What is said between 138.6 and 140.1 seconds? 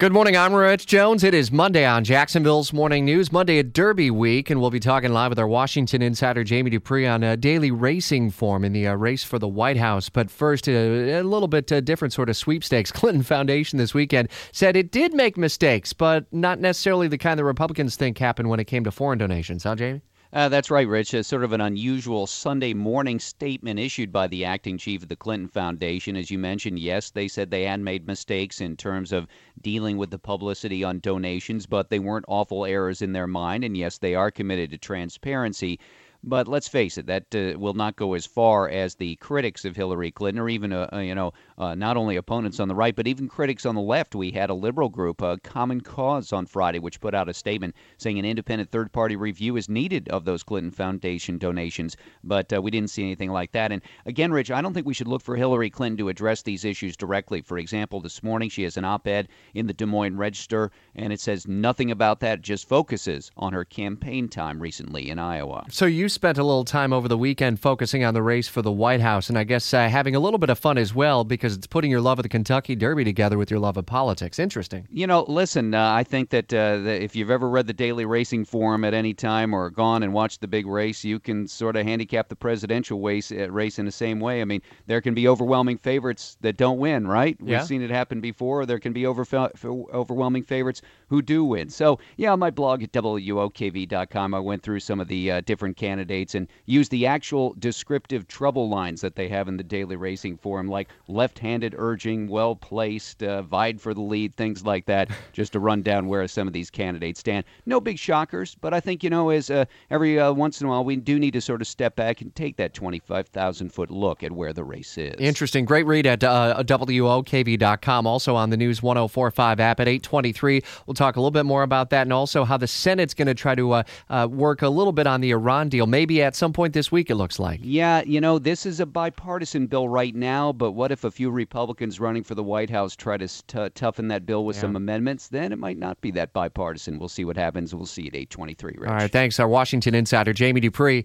Rich. All right. Thanks. Our Washington